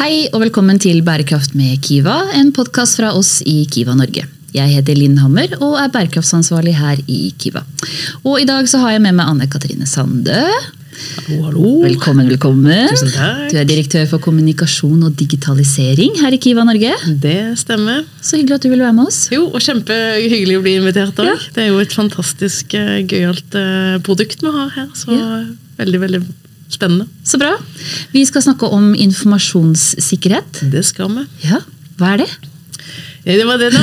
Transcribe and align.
Hei 0.00 0.30
og 0.32 0.40
velkommen 0.40 0.78
til 0.80 1.02
Bærekraft 1.04 1.52
med 1.58 1.76
Kiva, 1.84 2.22
en 2.38 2.54
podkast 2.56 2.96
fra 2.96 3.10
oss 3.16 3.40
i 3.44 3.62
Kiva 3.70 3.92
Norge. 3.98 4.24
Jeg 4.56 4.72
heter 4.72 4.96
Linn 4.96 5.18
Hammer 5.20 5.52
og 5.60 5.76
er 5.78 5.90
bærekraftsansvarlig 5.92 6.72
her 6.78 7.02
i 7.04 7.28
Kiva. 7.38 7.62
Og 8.24 8.40
I 8.40 8.46
dag 8.48 8.64
så 8.70 8.80
har 8.82 8.96
jeg 8.96 9.02
med 9.04 9.18
meg 9.18 9.28
Anne 9.30 9.48
Katrine 9.52 9.86
Sande. 9.86 10.40
Hallo, 11.28 11.36
hallo. 11.46 11.68
Velkommen, 11.84 12.26
velkommen. 12.32 12.88
Tusen 12.94 13.12
takk. 13.14 13.44
Du 13.52 13.60
er 13.60 13.68
direktør 13.68 14.08
for 14.10 14.24
kommunikasjon 14.24 15.04
og 15.06 15.14
digitalisering 15.20 16.16
her 16.24 16.34
i 16.36 16.40
Kiva 16.42 16.64
Norge. 16.66 16.96
Det 17.22 17.38
stemmer. 17.60 18.02
Så 18.24 18.40
hyggelig 18.40 18.56
at 18.58 18.66
du 18.66 18.72
vil 18.72 18.82
være 18.84 18.96
med 18.96 19.12
oss. 19.12 19.22
Jo, 19.32 19.46
og 19.52 19.60
Kjempehyggelig 19.64 20.58
å 20.58 20.64
bli 20.64 20.78
invitert 20.80 21.20
òg. 21.22 21.30
Ja. 21.34 21.38
Det 21.56 21.66
er 21.66 21.72
jo 21.74 21.80
et 21.84 21.94
fantastisk 21.96 22.76
eh, 22.80 23.00
gøyalt 23.04 23.56
eh, 23.60 23.96
produkt 24.08 24.44
vi 24.44 24.56
har 24.60 24.72
her. 24.80 24.92
Så 24.96 25.12
Ja. 25.12 25.42
veldig, 25.80 26.00
veldig 26.08 26.20
spennende. 26.74 27.08
Så 27.26 27.40
bra. 27.40 27.56
Vi 28.14 28.24
skal 28.28 28.44
snakke 28.46 28.70
om 28.70 28.92
informasjonssikkerhet. 28.94 30.64
Det 30.72 30.84
skal 30.86 31.12
vi. 31.18 31.26
Ja, 31.48 31.64
Hva 32.00 32.14
er 32.14 32.24
det? 32.24 32.30
Det 33.20 33.44
var 33.44 33.58
det 33.60 33.68
da. 33.74 33.80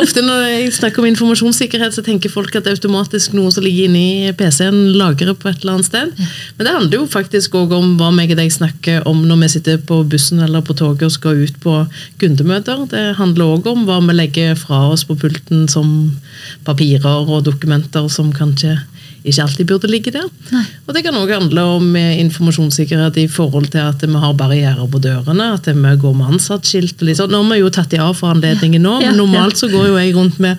Ofte 0.00 0.22
når 0.24 0.40
jeg 0.48 0.72
snakker 0.74 1.02
om 1.02 1.06
informasjonssikkerhet, 1.12 1.94
så 1.94 2.02
tenker 2.02 2.32
folk 2.32 2.54
at 2.58 2.66
det 2.66 2.72
er 2.72 2.78
automatisk 2.78 3.36
noe 3.38 3.52
som 3.54 3.62
ligger 3.62 3.86
inni 3.86 4.32
PC-en, 4.34 4.96
lagret 4.98 5.38
på 5.38 5.50
et 5.50 5.62
eller 5.62 5.76
annet 5.76 5.86
sted. 5.86 6.10
Men 6.56 6.66
det 6.66 6.74
handler 6.74 6.98
jo 6.98 7.10
faktisk 7.12 7.54
òg 7.60 7.74
om 7.76 7.94
hva 8.00 8.10
meg 8.14 8.34
og 8.34 8.40
deg 8.40 8.50
snakker 8.50 9.06
om 9.08 9.22
når 9.28 9.44
vi 9.44 9.52
sitter 9.54 9.78
på 9.86 10.02
bussen 10.10 10.42
eller 10.42 10.64
på 10.66 10.74
toget 10.74 11.06
og 11.06 11.14
skal 11.14 11.44
ut 11.44 11.60
på 11.62 11.76
kundemøter. 12.22 12.82
Det 12.90 13.04
handler 13.20 13.54
òg 13.54 13.70
om 13.70 13.86
hva 13.86 14.00
vi 14.08 14.18
legger 14.18 14.58
fra 14.58 14.88
oss 14.90 15.06
på 15.06 15.18
pulten 15.22 15.68
som 15.70 16.16
papirer 16.66 17.30
og 17.30 17.46
dokumenter 17.46 18.10
som 18.10 18.34
kanskje 18.34 18.74
ikke 19.20 19.44
alltid 19.44 19.68
burde 19.68 19.88
ligge 19.90 20.12
der. 20.14 20.28
Nei. 20.50 20.62
Og 20.86 20.94
Det 20.94 21.02
kan 21.04 21.16
òg 21.18 21.32
handle 21.34 21.64
om 21.76 21.96
eh, 21.98 22.16
informasjonssikkerhet 22.22 23.18
i 23.20 23.26
forhold 23.28 23.68
til 23.74 23.82
at 23.84 24.00
vi 24.00 24.22
har 24.22 24.36
barrierer 24.38 24.88
på 24.88 25.00
dørene. 25.02 25.50
At 25.58 25.68
vi 25.68 25.94
går 26.04 26.14
med 26.16 26.34
ansattskilt. 26.36 27.02
Liksom. 27.04 27.30
Nå 27.30 27.42
har 27.42 27.52
vi 27.52 27.60
jo 27.60 27.70
tatt 27.74 27.92
de 27.92 28.00
av 28.00 28.14
for 28.16 28.32
anledningen 28.32 28.82
nå, 28.82 28.96
men 29.04 29.18
normalt 29.20 29.60
så 29.60 29.68
går 29.72 29.90
jo 29.90 29.98
jeg 29.98 30.14
rundt 30.16 30.40
med 30.40 30.58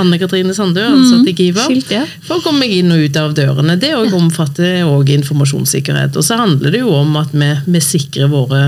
Anne 0.00 0.20
Katrine 0.20 0.54
Sandø, 0.56 0.84
ansatt 0.84 1.28
i 1.32 1.36
Giva, 1.36 1.66
ja. 1.92 2.04
for 2.26 2.38
å 2.38 2.44
komme 2.44 2.66
meg 2.66 2.76
inn 2.82 2.92
og 2.92 3.02
ut 3.06 3.18
av 3.18 3.36
dørene. 3.36 3.78
Det 3.80 3.94
òg 3.96 4.12
omfatter 4.16 4.82
også 4.84 5.16
informasjonssikkerhet. 5.16 6.16
Og 6.18 6.26
så 6.26 6.38
handler 6.40 6.74
det 6.74 6.82
jo 6.84 6.92
om 6.94 7.16
at 7.20 7.32
vi, 7.32 7.48
vi 7.64 7.82
sikrer 7.84 8.30
våre 8.32 8.66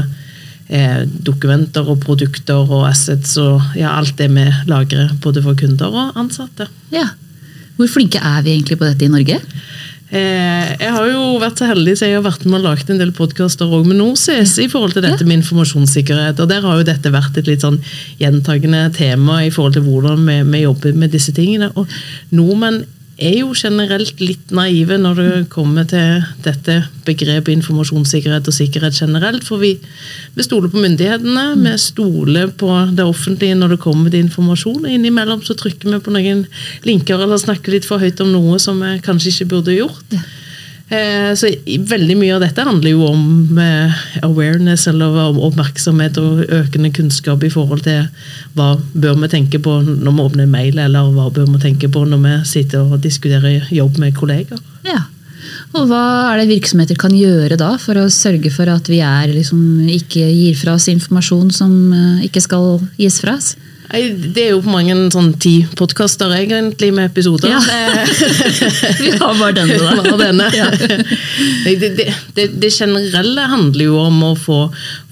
eh, 0.69 1.03
dokumenter 1.05 1.89
og 1.91 2.01
produkter 2.05 2.65
og 2.65 2.87
assets 2.89 3.37
og 3.43 3.77
ja, 3.79 3.93
alt 3.99 4.17
det 4.21 4.31
vi 4.33 4.47
lagrer 4.71 5.13
både 5.25 5.45
for 5.45 5.59
kunder 5.59 5.93
og 5.93 6.19
ansatte. 6.21 6.69
Ja. 6.95 7.11
Hvor 7.77 7.91
flinke 7.91 8.21
er 8.23 8.45
vi 8.45 8.55
egentlig 8.55 8.79
på 8.79 8.87
dette 8.87 9.07
i 9.07 9.13
Norge? 9.13 9.41
Eh, 10.15 10.75
jeg 10.79 10.91
har 10.95 11.09
jo 11.09 11.23
vært 11.43 11.59
så 11.59 11.67
heldig 11.67 11.95
så 11.99 12.07
jeg 12.07 12.19
har 12.21 12.27
vært 12.27 12.45
med 12.47 12.61
og 12.61 12.67
lagd 12.69 12.91
en 12.93 13.01
del 13.01 13.11
podkaster 13.17 13.71
med 13.83 13.97
NorSIS 13.99 14.53
i 14.63 14.69
forhold 14.71 14.95
til 14.95 15.03
dette 15.07 15.27
med 15.27 15.41
informasjonssikkerhet. 15.41 16.39
og 16.39 16.51
Der 16.53 16.63
har 16.63 16.79
jo 16.79 16.87
dette 16.87 17.15
vært 17.15 17.41
et 17.41 17.49
litt 17.51 17.65
sånn 17.65 17.81
gjentagende 18.21 18.85
tema 18.95 19.41
i 19.43 19.51
forhold 19.55 19.79
til 19.79 19.87
hvordan 19.89 20.23
vi, 20.29 20.37
vi 20.53 20.63
jobber 20.67 20.95
med 21.01 21.17
disse 21.17 21.35
tingene. 21.35 21.73
Og 21.75 21.91
nordmenn 22.31 22.85
er 23.15 23.37
jo 23.39 23.53
generelt 23.55 24.19
litt 24.23 24.51
naive 24.55 24.97
når 24.99 25.19
det 25.21 25.49
kommer 25.53 25.87
til 25.87 26.25
dette 26.43 26.81
begrepet 27.07 27.55
informasjonssikkerhet 27.55 28.49
og 28.51 28.57
sikkerhet 28.57 28.97
generelt. 28.99 29.45
For 29.47 29.63
vi, 29.63 29.75
vi 30.35 30.47
stoler 30.47 30.73
på 30.73 30.83
myndighetene, 30.83 31.45
vi 31.63 31.75
stoler 31.79 32.51
på 32.59 32.71
det 32.97 33.07
offentlige 33.07 33.59
når 33.59 33.77
det 33.77 33.83
kommer 33.85 34.11
til 34.11 34.27
informasjon. 34.27 34.83
og 34.85 34.91
Innimellom 34.91 35.45
så 35.47 35.57
trykker 35.59 35.93
vi 35.93 36.03
på 36.03 36.15
noen 36.15 36.47
linker 36.87 37.23
eller 37.23 37.41
snakker 37.41 37.77
litt 37.77 37.87
for 37.89 38.03
høyt 38.03 38.23
om 38.25 38.33
noe 38.35 38.59
som 38.63 38.83
vi 38.83 38.97
kanskje 39.05 39.35
ikke 39.35 39.51
burde 39.55 39.79
gjort. 39.79 40.19
Eh, 40.19 40.27
Så 40.89 41.49
Veldig 41.89 42.15
mye 42.19 42.35
av 42.37 42.43
dette 42.45 42.65
handler 42.67 42.93
jo 42.93 43.07
om 43.09 43.59
eh, 43.59 44.03
awareness 44.23 44.85
eller 44.91 45.17
om 45.31 45.39
oppmerksomhet 45.47 46.19
og 46.21 46.43
økende 46.53 46.91
kunnskap 46.95 47.43
i 47.43 47.51
forhold 47.51 47.87
til 47.87 48.05
hva 48.55 48.75
bør 48.93 49.17
vi 49.23 49.31
tenke 49.33 49.63
på 49.65 49.79
når 49.81 50.13
vi 50.13 50.27
åpner 50.27 50.51
mail, 50.51 50.79
eller 50.79 51.09
hva 51.17 51.31
bør 51.33 51.49
vi 51.55 51.63
tenke 51.65 51.89
på 51.89 52.05
når 52.07 52.21
vi 52.27 52.37
sitter 52.53 52.85
og 52.85 53.03
diskuterer 53.03 53.65
jobb 53.73 53.99
med 54.03 54.15
kollegaer. 54.19 54.61
Ja. 54.85 55.07
Og 55.75 55.89
hva 55.91 56.05
er 56.31 56.43
det 56.43 56.53
virksomheter 56.53 56.99
kan 57.01 57.15
gjøre 57.17 57.59
da 57.61 57.75
for 57.81 57.99
å 57.99 58.11
sørge 58.13 58.53
for 58.53 58.71
at 58.71 58.89
vi 58.91 59.01
er, 59.05 59.33
liksom, 59.33 59.61
ikke 59.91 60.23
gir 60.29 60.57
fra 60.61 60.77
oss 60.79 60.91
informasjon 60.93 61.51
som 61.55 61.73
eh, 61.97 62.27
ikke 62.29 62.45
skal 62.45 62.77
gis 63.01 63.23
fra 63.25 63.39
oss? 63.41 63.55
Det 63.95 64.43
er 64.43 64.51
jo 64.55 64.63
på 64.65 64.73
mange 64.73 64.97
sånn 65.15 65.33
ti 65.41 65.55
podkaster 65.79 66.33
egentlig 66.35 66.91
med 66.95 67.11
episoder. 67.11 67.53
Ja. 67.53 67.61
Eh, 67.61 68.11
Vi 69.03 69.13
har 69.15 69.39
bare 69.39 69.55
denne, 69.61 69.79
da. 69.79 70.03
Bare 70.03 70.29
denne. 70.29 70.51
Ja. 70.55 70.69
Det, 71.65 71.89
det, 71.97 72.05
det, 72.37 72.45
det 72.61 72.71
generelle 72.71 73.47
handler 73.51 73.85
jo 73.85 73.97
om 73.99 74.21
å 74.23 74.31
få, 74.39 74.59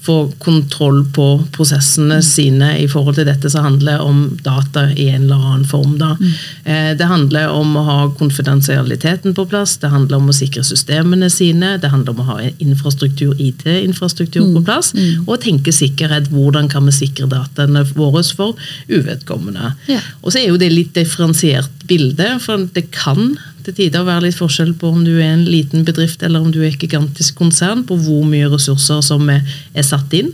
få 0.05 0.15
kontroll 0.41 1.01
på 1.15 1.25
prosessene 1.55 2.19
sine 2.23 2.69
i 2.79 2.85
forhold 2.89 3.17
til 3.17 3.27
dette 3.27 3.49
som 3.51 3.65
handler 3.65 4.03
om 4.03 4.21
data 4.45 4.85
i 4.91 5.09
en 5.11 5.25
eller 5.25 5.41
annen 5.41 5.65
form. 5.67 5.97
Da. 5.99 6.13
Mm. 6.19 6.97
Det 6.99 7.09
handler 7.09 7.51
om 7.51 7.75
å 7.79 7.83
ha 7.87 7.97
konfidensialiteten 8.19 9.35
på 9.35 9.45
plass, 9.51 9.75
det 9.81 9.91
handler 9.93 10.21
om 10.21 10.31
å 10.31 10.37
sikre 10.37 10.63
systemene 10.67 11.29
sine, 11.33 11.75
det 11.81 11.91
handler 11.91 12.15
om 12.15 12.23
å 12.23 12.29
ha 12.31 12.37
infrastruktur, 12.63 13.33
IT-infrastruktur 13.41 14.47
på 14.55 14.63
plass, 14.63 14.93
og 15.25 15.41
tenke 15.43 15.73
sikkerhet. 15.75 16.31
Hvordan 16.33 16.69
kan 16.71 16.87
vi 16.87 16.95
sikre 16.95 17.29
dataene 17.31 17.83
våre 17.97 18.23
for 18.37 18.55
uvedkommende? 18.89 19.73
Ja. 19.87 19.99
Og 20.21 20.31
så 20.33 20.41
er 20.43 20.49
jo 20.51 20.59
det 20.61 20.71
litt 20.73 20.93
differensiert 20.97 21.69
bilde, 21.89 22.37
for 22.43 22.67
det 22.73 22.89
kan 22.95 23.35
til 23.63 23.75
tider 23.77 24.03
være 24.03 24.25
litt 24.25 24.35
forskjell 24.35 24.73
på 24.75 24.89
om 24.91 25.03
du 25.05 25.13
er 25.21 25.29
en 25.37 25.45
liten 25.47 25.85
bedrift 25.87 26.23
eller 26.25 26.43
om 26.43 26.49
du 26.51 26.57
er 26.61 26.73
et 26.73 26.81
gigantisk 26.83 27.37
konsern, 27.39 27.85
på 27.87 27.95
hvor 27.95 28.25
mye 28.27 28.49
ressurser 28.51 28.99
som 29.05 29.29
er, 29.31 29.39
er 29.73 29.85
satt 29.87 30.11
inn 30.17 30.33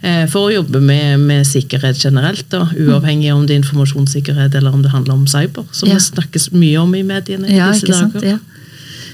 eh, 0.00 0.24
for 0.32 0.48
å 0.48 0.54
jobbe 0.54 0.80
med, 0.80 1.20
med 1.20 1.44
sikkerhet 1.48 2.00
generelt. 2.00 2.46
Da, 2.52 2.62
uavhengig 2.72 3.32
om 3.34 3.44
det 3.46 3.58
er 3.58 3.60
informasjonssikkerhet 3.62 4.56
eller 4.56 4.72
om 4.72 4.80
det 4.84 4.94
handler 4.94 5.18
om 5.20 5.26
cyber, 5.28 5.66
som 5.72 5.90
Ja. 5.92 5.98
det 6.00 6.06
snakkes 6.06 6.48
mye 6.56 6.80
om 6.80 6.94
i 6.96 7.02
mediene 7.04 7.48
i 7.50 7.58
Ja, 7.58 7.68
disse 7.72 7.86
ikke 7.86 7.98
sant? 7.98 8.24
Ja. 8.24 8.38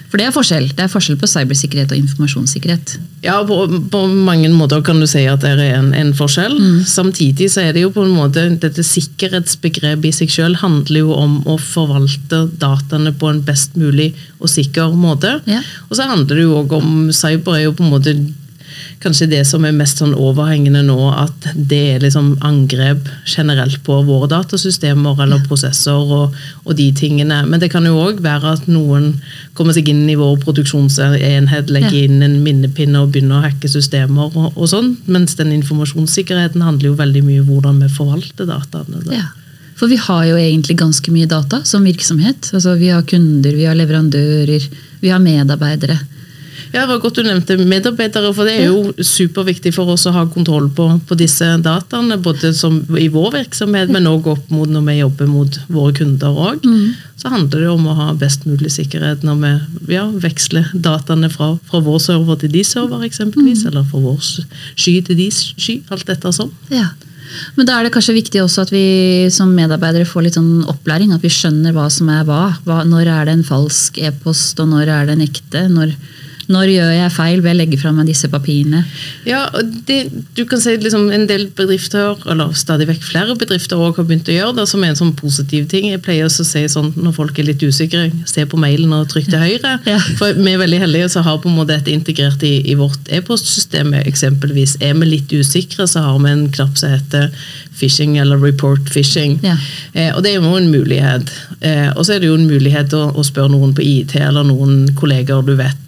For 0.09 0.21
det 0.21 0.29
er 0.29 0.33
forskjell. 0.33 0.71
Det 0.73 0.85
er 0.85 0.91
forskjell 0.93 1.19
på 1.21 1.29
cybersikkerhet 1.29 1.93
og 1.93 2.01
informasjonssikkerhet. 2.01 2.95
Ja, 3.25 3.41
på, 3.45 3.59
på 3.93 4.01
mange 4.09 4.49
måter 4.55 4.81
kan 4.85 5.03
du 5.03 5.07
si 5.11 5.25
at 5.29 5.43
det 5.45 5.53
er 5.59 5.77
en, 5.77 5.91
en 5.97 6.15
forskjell. 6.17 6.55
Mm. 6.57 6.79
Samtidig 6.89 7.51
så 7.53 7.67
er 7.67 7.77
det 7.77 7.83
jo 7.85 7.93
på 7.93 8.07
en 8.07 8.15
måte 8.17 8.47
dette 8.63 8.85
sikkerhetsbegrepet 8.87 10.09
i 10.09 10.15
seg 10.23 10.33
selv 10.33 10.63
handler 10.63 11.03
jo 11.03 11.17
om 11.17 11.39
å 11.45 11.59
forvalte 11.61 12.47
dataene 12.63 13.13
på 13.19 13.33
en 13.33 13.43
best 13.45 13.77
mulig 13.77 14.15
og 14.39 14.49
sikker 14.53 14.97
måte. 14.97 15.39
Ja. 15.51 15.61
Og 15.91 15.99
så 15.99 16.09
handler 16.09 16.41
det 16.41 16.47
jo 16.47 16.61
òg 16.63 16.77
om 16.79 16.95
Cyber 17.13 17.59
er 17.59 17.67
jo 17.67 17.77
på 17.77 17.85
en 17.85 17.93
måte 17.93 18.17
kanskje 19.03 19.29
det 19.31 19.43
som 19.49 19.65
er 19.67 19.77
mest 19.77 20.03
sånn 20.03 20.15
overhengende 20.17 20.83
nå, 20.87 20.99
at 21.13 21.49
det 21.55 21.81
er 21.95 22.05
liksom 22.05 22.35
angrep 22.47 23.09
generelt 23.29 23.81
på 23.87 24.01
våre 24.09 24.29
datasystemer 24.31 25.23
eller 25.25 25.45
prosesser 25.49 25.99
og, 25.99 26.37
og 26.65 26.79
de 26.79 26.91
tingene. 26.97 27.41
Men 27.49 27.63
det 27.63 27.71
kan 27.73 27.87
jo 27.89 27.99
òg 28.03 28.23
være 28.25 28.55
at 28.59 28.69
noen 28.71 29.15
kommer 29.59 29.77
seg 29.77 29.91
inn 29.91 30.05
i 30.11 30.19
vår 30.19 30.39
produksjonsenhet, 30.45 31.73
legger 31.75 31.99
inn 32.05 32.23
en 32.25 32.39
minnepinne 32.45 33.03
og 33.03 33.15
begynner 33.15 33.41
å 33.41 33.49
hacke 33.49 33.71
systemer 33.71 34.31
og, 34.33 34.53
og 34.55 34.71
sånn. 34.71 34.95
Mens 35.11 35.39
den 35.39 35.55
informasjonssikkerheten 35.57 36.65
handler 36.65 36.93
jo 36.93 37.01
veldig 37.01 37.25
mye 37.27 37.43
om 37.43 37.53
hvordan 37.53 37.83
vi 37.85 37.93
forvalter 37.99 38.49
dataene. 38.49 39.05
da. 39.07 39.21
Ja. 39.23 39.29
For 39.79 39.87
vi 39.91 39.99
har 40.03 40.25
jo 40.27 40.39
egentlig 40.39 40.79
ganske 40.81 41.13
mye 41.15 41.29
data 41.31 41.63
som 41.67 41.85
virksomhet. 41.87 42.51
Altså, 42.51 42.75
vi 42.81 42.91
har 42.91 43.05
kunder, 43.07 43.55
vi 43.55 43.67
har 43.69 43.79
leverandører, 43.79 44.65
vi 45.01 45.13
har 45.13 45.23
medarbeidere. 45.23 46.01
Ja, 46.73 46.83
det 46.83 46.89
var 46.91 47.01
godt 47.03 47.19
du 47.19 47.25
nevnte 47.25 47.57
medarbeidere, 47.61 48.31
for 48.37 48.49
det 48.49 48.59
er 48.59 48.69
jo 48.69 48.93
superviktig 49.05 49.73
for 49.77 49.91
oss 49.95 50.07
å 50.09 50.15
ha 50.15 50.25
kontroll 50.29 50.69
på, 50.75 50.89
på 51.09 51.19
disse 51.19 51.47
dataene. 51.65 52.19
Både 52.23 52.53
som 52.57 52.81
i 52.99 53.09
vår 53.13 53.33
virksomhet, 53.39 53.93
men 53.95 54.09
òg 54.11 54.29
opp 54.35 54.53
mot 54.53 54.69
når 54.71 54.87
vi 54.89 54.99
jobber 55.01 55.31
mot 55.31 55.61
våre 55.73 55.97
kunder 56.01 56.43
òg. 56.49 56.69
Så 57.19 57.33
handler 57.33 57.65
det 57.65 57.73
om 57.73 57.89
å 57.91 57.97
ha 57.99 58.13
best 58.19 58.45
mulig 58.47 58.71
sikkerhet 58.77 59.25
når 59.27 59.41
vi 59.43 59.97
ja, 59.97 60.07
veksler 60.13 60.69
dataene 60.75 61.31
fra, 61.33 61.55
fra 61.67 61.83
vår 61.83 61.99
server 62.05 62.39
til 62.39 62.53
de 62.55 62.63
server, 62.67 63.03
eksempelvis. 63.09 63.65
Eller 63.67 63.87
fra 63.89 64.05
vår 64.05 64.23
sky 64.79 65.01
til 65.09 65.19
de 65.19 65.29
sky. 65.35 65.81
Alt 65.91 66.07
dette 66.11 66.35
sånn. 66.37 66.53
Ja. 66.71 66.93
Men 67.57 67.69
da 67.69 67.77
er 67.77 67.87
det 67.87 67.93
kanskje 67.95 68.17
viktig 68.17 68.41
også 68.43 68.65
at 68.65 68.73
vi 68.73 69.29
som 69.33 69.51
medarbeidere 69.57 70.09
får 70.09 70.27
litt 70.27 70.39
sånn 70.39 70.65
opplæring. 70.71 71.13
At 71.15 71.25
vi 71.25 71.33
skjønner 71.33 71.75
hva 71.77 71.89
som 71.93 72.11
er 72.13 72.25
hva. 72.29 72.43
hva 72.65 72.83
når 72.89 73.11
er 73.13 73.29
det 73.29 73.37
en 73.39 73.47
falsk 73.47 74.01
e-post, 74.01 74.61
og 74.63 74.71
når 74.73 74.93
er 74.95 75.09
det 75.09 75.17
en 75.17 75.27
ekte? 75.27 75.65
Når, 75.73 75.93
når 76.49 76.71
gjør 76.73 76.93
jeg 76.95 77.13
feil 77.13 77.43
ved 77.45 77.53
å 77.53 77.59
legge 77.59 77.79
fra 77.81 77.91
meg 77.93 78.09
disse 78.09 78.29
papirene? 78.33 78.81
Ja, 79.29 79.43
og 79.53 79.73
det, 79.89 79.99
du 80.37 80.45
kan 80.49 80.63
si 80.63 80.77
liksom 80.81 81.11
En 81.13 81.27
del 81.29 81.47
bedrifter, 81.57 82.17
eller 82.31 82.55
stadig 82.57 82.87
vekk 82.89 83.05
flere 83.05 83.37
bedrifter, 83.39 83.77
også 83.77 84.03
har 84.03 84.09
begynt 84.09 84.31
å 84.31 84.37
gjøre 84.37 84.57
det, 84.59 84.67
som 84.71 84.85
er 84.85 84.93
en 84.93 84.99
sånn 85.01 85.15
positiv 85.19 85.67
ting. 85.69 85.91
Jeg 85.93 86.03
pleier 86.05 86.29
også 86.29 86.45
å 86.45 86.49
si 86.49 86.63
sånn 86.73 86.91
når 86.97 87.17
folk 87.17 87.39
er 87.41 87.49
litt 87.51 87.65
usikre, 87.65 88.07
se 88.29 88.45
på 88.49 88.61
mailen 88.61 88.93
og 88.97 89.09
trykk 89.13 89.29
til 89.33 89.43
høyre. 89.43 89.75
Ja. 89.89 89.99
For 90.21 90.37
vi 90.37 90.55
er 90.55 90.63
veldig 90.63 90.83
heldige 90.85 91.11
som 91.13 91.27
har 91.27 91.41
på 91.43 91.51
en 91.51 91.59
måte 91.59 91.75
dette 91.75 91.93
integrert 91.93 92.45
i, 92.47 92.55
i 92.71 92.77
vårt 92.79 93.11
e-postsystem. 93.13 93.93
eksempelvis. 94.01 94.79
Er 94.85 94.95
vi 95.01 95.11
litt 95.11 95.33
usikre, 95.33 95.89
så 95.89 96.07
har 96.07 96.21
vi 96.23 96.33
en 96.33 96.47
knapp 96.55 96.79
som 96.81 96.95
heter 96.95 97.29
phishing 97.79 98.17
eller 98.19 98.41
report 98.41 98.89
phishing. 98.93 99.39
Ja. 99.45 99.59
Eh, 99.93 100.15
og 100.15 100.25
det 100.25 100.33
er 100.33 100.41
jo 100.41 100.55
en 100.57 100.71
mulighet. 100.73 101.33
Eh, 101.61 101.91
og 101.95 102.07
så 102.07 102.17
er 102.17 102.23
det 102.23 102.33
jo 102.33 102.39
en 102.39 102.49
mulighet 102.49 102.97
å, 102.97 103.11
å 103.13 103.27
spørre 103.27 103.53
noen 103.53 103.77
på 103.77 103.85
IT 103.85 104.17
eller 104.23 104.49
noen 104.49 104.89
kolleger 104.99 105.45
du 105.45 105.55
vet 105.59 105.85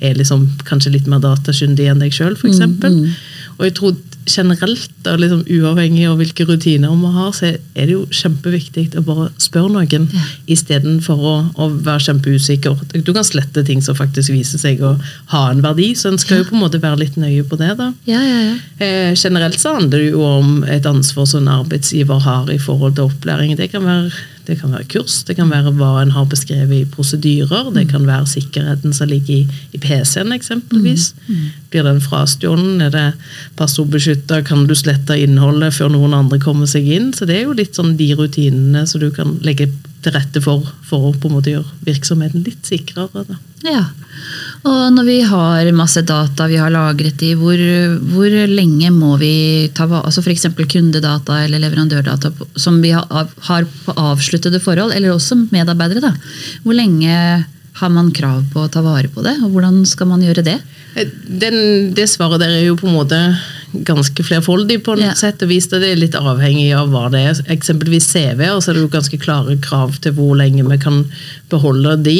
er 0.00 0.14
liksom 0.18 0.48
kanskje 0.68 0.92
litt 0.96 1.06
mer 1.06 1.20
datakyndig 1.22 1.86
enn 1.90 2.00
deg 2.02 2.12
sjøl, 2.12 2.34
f.eks. 2.36 2.58
Mm, 2.66 3.04
Og 3.58 3.64
jeg 3.68 3.74
tror 3.78 3.94
generelt, 4.26 4.90
da, 5.02 5.16
liksom 5.18 5.40
uavhengig 5.50 6.04
av 6.06 6.16
hvilke 6.20 6.44
rutiner 6.46 6.92
vi 6.94 7.08
har, 7.10 7.32
så 7.34 7.48
er 7.74 7.86
det 7.88 7.94
jo 7.96 8.04
kjempeviktig 8.14 8.84
å 8.98 9.02
bare 9.02 9.24
spørre 9.42 9.72
noen, 9.74 10.06
Ja. 10.14 10.20
istedenfor 10.54 11.18
å, 11.18 11.32
å 11.58 11.66
være 11.82 12.04
kjempeusikker. 12.06 13.02
Du 13.02 13.12
kan 13.12 13.24
slette 13.26 13.64
ting 13.66 13.82
som 13.82 13.96
faktisk 13.98 14.30
viser 14.32 14.58
seg 14.62 14.80
å 14.86 14.92
ha 15.34 15.42
en 15.50 15.62
verdi, 15.64 15.90
så 15.98 16.12
en 16.12 16.18
skal 16.22 16.38
jo 16.42 16.44
på 16.50 16.54
en 16.54 16.62
måte 16.62 16.80
være 16.82 17.00
litt 17.02 17.16
nøye 17.18 17.42
på 17.50 17.58
det. 17.58 17.72
da. 17.78 17.92
Ja, 18.06 18.20
ja, 18.22 18.38
ja. 18.52 18.54
Eh, 18.78 19.14
generelt 19.18 19.58
så 19.58 19.74
handler 19.78 19.98
det 19.98 20.12
jo 20.12 20.22
om 20.22 20.62
et 20.64 20.86
ansvar 20.86 21.26
som 21.26 21.42
en 21.42 21.54
arbeidsgiver 21.60 22.20
har 22.22 22.50
i 22.50 22.58
forhold 22.62 22.94
til 22.96 23.10
opplæring. 23.10 23.56
Det 23.58 23.70
kan 23.74 23.82
være, 23.82 24.12
det 24.46 24.58
kan 24.60 24.72
være 24.74 24.88
kurs, 24.90 25.20
det 25.28 25.36
kan 25.38 25.50
være 25.52 25.70
hva 25.78 25.92
en 26.00 26.14
har 26.14 26.26
beskrevet 26.30 26.74
i 26.80 26.88
prosedyrer, 26.90 27.70
det 27.76 27.86
kan 27.92 28.06
være 28.08 28.26
sikkerheten 28.26 28.94
som 28.96 29.10
ligger 29.10 29.42
i, 29.42 29.60
i 29.72 29.80
PC-en 29.82 30.34
eksempelvis. 30.34 31.12
Blir 31.70 31.86
den 31.86 32.02
frastjålet? 32.02 32.82
Er 32.88 32.90
det 32.94 33.06
passordbeskytta? 33.60 34.42
Kan 34.48 34.66
du 34.66 34.74
slette 34.78 35.18
innholdet 35.18 35.74
før 35.78 35.94
noen 35.94 36.16
andre 36.18 36.40
kommer 36.42 36.66
seg 36.70 36.90
inn? 36.90 37.12
Så 37.14 37.28
det 37.28 37.38
er 37.38 37.46
jo 37.46 37.56
litt 37.56 37.78
sånn 37.78 37.96
de 38.00 38.12
rutinene 38.18 38.86
som 38.90 39.02
du 39.02 39.10
kan 39.14 39.38
legge 39.46 39.70
til 40.02 40.16
rette 40.16 40.42
for, 40.42 40.66
for 40.88 41.10
å 41.10 41.14
på 41.14 41.30
en 41.30 41.36
måte 41.38 41.54
gjøre 41.54 41.86
virksomheten 41.86 42.42
litt 42.46 42.66
sikrere. 42.66 43.24
Da. 43.28 43.38
Ja. 43.62 43.84
Og 44.68 44.82
når 44.94 45.06
vi 45.08 45.16
har 45.26 45.70
masse 45.74 46.02
data 46.06 46.46
vi 46.50 46.58
har 46.60 46.70
lagret 46.70 47.22
i, 47.26 47.32
hvor, 47.38 47.58
hvor 48.12 48.36
lenge 48.50 48.92
må 48.94 49.16
vi 49.20 49.70
ta 49.74 49.88
vare? 49.90 50.06
altså 50.06 50.22
F.eks. 50.22 50.46
kundedata 50.70 51.40
eller 51.44 51.62
leverandørdata 51.64 52.30
som 52.54 52.78
vi 52.84 52.92
har, 52.94 53.66
på 53.86 53.96
avsluttede 53.96 54.60
forhold, 54.62 54.94
eller 54.94 55.14
også 55.14 55.40
medarbeidere. 55.50 56.04
da. 56.04 56.12
Hvor 56.62 56.78
lenge 56.78 57.16
har 57.80 57.90
man 57.90 58.12
krav 58.14 58.44
på 58.52 58.62
å 58.62 58.70
ta 58.70 58.82
vare 58.84 59.10
på 59.10 59.24
det, 59.24 59.38
og 59.42 59.54
hvordan 59.54 59.82
skal 59.88 60.10
man 60.10 60.22
gjøre 60.22 60.44
det? 60.46 60.58
Eh, 60.94 61.08
Den, 61.26 61.94
det 61.96 62.08
svaret 62.12 62.42
der 62.42 62.52
er 62.58 62.66
jo 62.66 62.76
på 62.78 62.90
en 62.90 62.98
måte 63.00 63.20
ganske 63.72 64.24
flerfoldig 64.24 64.80
på 64.84 64.96
noe 65.00 65.14
sett 65.16 65.42
og 65.44 65.48
vis. 65.52 65.68
Det 65.72 65.82
er 65.86 65.96
litt 66.00 66.16
avhengig 66.18 66.70
av 66.76 66.90
hva 66.92 67.06
det 67.12 67.22
er. 67.30 67.38
Eksempelvis 67.54 68.10
CV, 68.12 68.42
og 68.52 68.60
så 68.62 68.70
er 68.72 68.78
det 68.80 68.84
jo 68.84 68.92
ganske 68.92 69.18
klare 69.22 69.56
krav 69.64 69.96
til 70.04 70.12
hvor 70.18 70.36
lenge 70.36 70.64
vi 70.68 70.78
kan 70.82 71.04
beholde 71.52 71.96
de. 72.04 72.18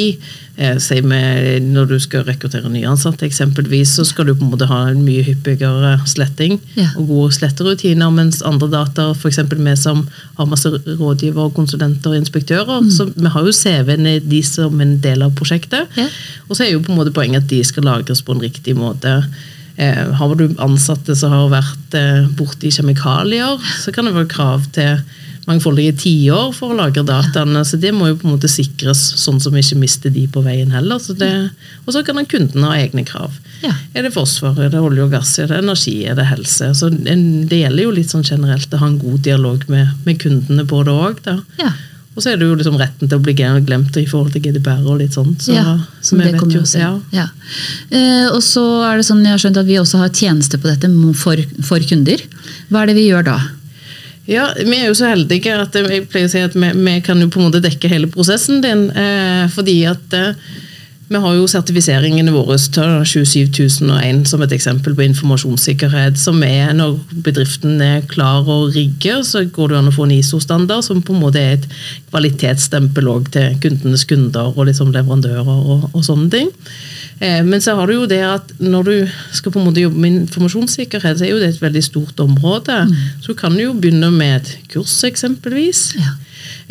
Eh, 0.56 0.76
si 0.84 0.98
med, 1.00 1.62
når 1.72 1.86
du 1.88 1.94
skal 2.00 2.26
rekruttere 2.28 2.68
nyansatte, 2.68 3.24
eksempelvis, 3.24 3.94
så 3.96 4.04
skal 4.04 4.28
du 4.28 4.34
på 4.34 4.44
en 4.44 4.50
måte 4.52 4.66
ha 4.68 4.82
en 4.90 5.00
mye 5.04 5.22
hyppigere 5.24 5.94
sletting 6.06 6.58
Ja. 6.76 6.90
og 7.00 7.08
gode 7.08 7.32
sletterutiner, 7.38 8.10
mens 8.12 8.42
andre 8.44 8.68
data, 8.68 9.10
f.eks. 9.16 9.38
vi 9.50 9.76
som 9.80 10.02
har 10.36 10.46
masse 10.46 10.68
rådgivere, 10.68 11.54
konsulenter 11.56 12.12
og 12.12 12.16
inspektører, 12.20 12.84
så 12.92 13.08
vi 13.16 13.32
har 13.32 13.48
jo 13.48 13.52
CV-ene 13.56 14.18
de 14.20 14.42
som 14.42 14.78
en 14.80 14.98
del 15.00 15.22
av 15.22 15.32
prosjektet. 15.34 15.88
Ja. 15.96 16.08
Og 16.48 16.56
så 16.56 16.66
er 16.66 16.72
jo 16.74 16.80
på 16.84 16.92
en 16.92 17.00
måte 17.00 17.12
poenget 17.16 17.44
at 17.44 17.48
de 17.48 17.62
skal 17.64 17.84
lagres 17.88 18.20
på 18.22 18.32
en 18.36 18.44
riktig 18.44 18.76
måte. 18.76 19.22
Eh, 19.82 20.12
har 20.18 20.36
du 20.38 20.46
ansatte 20.62 21.16
som 21.18 21.34
har 21.34 21.50
vært 21.52 21.98
eh, 21.98 22.30
borti 22.38 22.70
kjemikalier, 22.74 23.60
så 23.82 23.94
kan 23.94 24.08
det 24.08 24.16
være 24.16 24.30
krav 24.30 24.68
til 24.76 25.02
mangfoldige 25.48 25.94
tiår 25.98 26.52
for 26.54 26.72
å 26.72 26.78
lagre 26.78 27.02
dataene. 27.06 27.64
Så 27.66 27.78
det 27.82 27.90
må 27.96 28.10
jo 28.10 28.18
på 28.20 28.28
en 28.28 28.36
måte 28.36 28.50
sikres 28.50 29.00
sånn 29.18 29.40
som 29.42 29.54
vi 29.54 29.62
ikke 29.64 29.80
mister 29.80 30.12
de 30.14 30.26
på 30.30 30.42
veien 30.44 30.70
heller. 30.74 31.00
Så 31.02 31.16
det, 31.18 31.32
og 31.82 31.94
så 31.94 32.04
kan 32.06 32.20
kundene 32.20 32.30
kunden 32.30 32.66
ha 32.68 32.76
egne 32.78 33.04
krav. 33.08 33.38
Ja. 33.62 33.72
Er 33.94 34.06
det 34.06 34.14
Forsvaret, 34.14 34.60
er 34.66 34.74
det 34.74 34.82
olje 34.82 35.06
og 35.06 35.14
gass, 35.14 35.34
er 35.42 35.50
det 35.50 35.60
energi, 35.62 35.96
er 36.06 36.18
det 36.18 36.28
helse? 36.30 36.72
Så 36.78 36.90
en, 36.92 37.24
det 37.50 37.62
gjelder 37.62 37.88
jo 37.88 37.96
litt 37.98 38.12
sånn 38.14 38.26
generelt 38.26 38.74
å 38.74 38.82
ha 38.82 38.90
en 38.90 39.00
god 39.02 39.22
dialog 39.26 39.66
med, 39.72 39.90
med 40.06 40.20
kundene 40.22 40.66
på 40.68 40.82
det 40.86 40.94
òg. 40.94 41.24
Ja. 41.60 41.72
Og 42.12 42.20
så 42.20 42.32
er 42.32 42.36
det 42.36 42.44
jo 42.44 42.56
liksom 42.58 42.76
retten 42.76 43.08
til 43.08 43.16
å 43.16 43.22
bli 43.24 43.32
glemt 43.32 43.96
i 43.96 44.04
forhold 44.08 44.34
til 44.34 44.42
GDPR 44.44 44.84
og 44.84 45.00
litt 45.00 45.16
sånt. 45.16 45.46
Så, 45.46 45.54
ja, 45.56 45.78
som 46.04 46.20
det 46.20 46.34
kommer 46.36 46.58
jo, 46.58 46.64
ja. 46.76 46.90
Ja. 47.14 47.24
Eh, 47.88 48.28
og 48.28 48.42
så 48.44 48.64
er 48.84 49.00
det 49.00 49.06
sånn, 49.08 49.24
jeg 49.24 49.32
har 49.32 49.40
skjønt 49.40 49.60
at 49.62 49.70
vi 49.70 49.78
også 49.80 50.02
har 50.02 50.12
tjenester 50.12 50.60
på 50.60 50.68
dette 50.68 50.90
for, 51.16 51.40
for 51.64 51.88
kunder. 51.88 52.20
Hva 52.68 52.82
er 52.82 52.92
det 52.92 52.98
vi 53.00 53.08
gjør 53.08 53.30
da? 53.30 53.38
Ja, 54.28 54.50
Vi 54.54 54.76
er 54.76 54.86
jo 54.86 54.94
så 54.94 55.08
heldige 55.10 55.56
at 55.58 55.74
jeg 55.74 56.04
pleier 56.12 56.28
å 56.28 56.30
si 56.30 56.42
at 56.44 56.52
vi, 56.54 56.68
vi 56.76 56.98
kan 57.02 57.18
jo 57.18 57.30
på 57.32 57.40
en 57.40 57.48
måte 57.48 57.62
dekke 57.64 57.90
hele 57.90 58.10
prosessen 58.12 58.60
din. 58.62 58.84
Eh, 58.92 59.48
fordi 59.50 59.80
at 59.90 60.18
eh, 60.18 60.36
vi 61.12 61.20
har 61.20 61.34
jo 61.36 61.48
sertifiseringene 61.50 62.32
våre 62.32 62.56
til 62.56 63.02
27001 63.04 64.22
som 64.30 64.42
et 64.44 64.54
eksempel 64.56 64.94
på 64.96 65.04
informasjonssikkerhet. 65.04 66.18
som 66.18 66.42
er 66.42 66.72
Når 66.72 66.98
bedriften 67.24 67.80
er 67.80 68.00
klar 68.08 68.48
og 68.48 68.74
rigger, 68.74 69.22
så 69.22 69.44
går 69.44 69.68
det 69.68 69.78
an 69.78 69.88
å 69.88 69.94
få 69.94 70.04
en 70.08 70.16
ISO-standard 70.16 70.84
som 70.84 71.02
på 71.02 71.12
en 71.12 71.20
måte 71.20 71.38
er 71.40 71.52
et 71.58 71.68
kvalitetsstempel 72.10 73.10
til 73.30 73.58
kundenes 73.60 74.04
kunder 74.04 74.56
og 74.56 74.66
liksom 74.66 74.92
leverandører 74.92 75.48
og, 75.48 75.90
og 75.92 76.04
sånne 76.04 76.30
ting. 76.30 76.50
Eh, 77.20 77.44
men 77.44 77.60
så 77.60 77.76
har 77.76 77.86
du 77.86 77.94
jo 77.94 78.06
det 78.06 78.22
at 78.26 78.52
når 78.58 78.82
du 78.88 78.96
skal 79.32 79.52
på 79.52 79.60
en 79.60 79.68
måte 79.68 79.84
jobbe 79.84 80.00
med 80.00 80.22
informasjonssikkerhet, 80.24 81.18
så 81.18 81.26
er 81.26 81.34
jo 81.34 81.40
det 81.42 81.52
et 81.52 81.62
veldig 81.62 81.84
stort 81.84 82.20
område. 82.20 82.82
Så 83.20 83.32
du 83.32 83.38
kan 83.38 83.58
jo 83.60 83.74
begynne 83.74 84.10
med 84.10 84.40
et 84.40 84.52
kurs, 84.72 85.02
eksempelvis. 85.04 85.92
Ja. 86.00 86.16